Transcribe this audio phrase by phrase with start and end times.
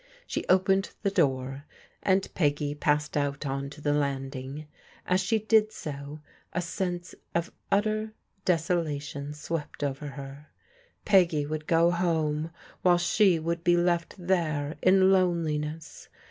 [0.25, 1.65] She opened the door
[2.01, 4.65] and Peggy passed out on to the landing.
[5.05, 6.21] As she did so,
[6.53, 10.47] a sense of utter desolation swept over her.
[11.05, 12.49] Peggy would go home
[12.81, 16.07] while she would be left there in loneliness.